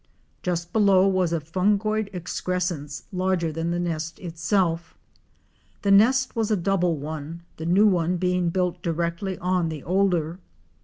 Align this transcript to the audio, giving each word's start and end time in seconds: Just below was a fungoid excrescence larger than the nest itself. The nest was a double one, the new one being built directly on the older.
Just 0.41 0.73
below 0.73 1.07
was 1.07 1.31
a 1.31 1.39
fungoid 1.39 2.09
excrescence 2.11 3.03
larger 3.13 3.51
than 3.51 3.69
the 3.69 3.77
nest 3.79 4.17
itself. 4.17 4.97
The 5.83 5.91
nest 5.91 6.35
was 6.35 6.49
a 6.49 6.57
double 6.57 6.97
one, 6.97 7.43
the 7.57 7.67
new 7.67 7.85
one 7.85 8.17
being 8.17 8.49
built 8.49 8.81
directly 8.81 9.37
on 9.37 9.69
the 9.69 9.83
older. 9.83 10.39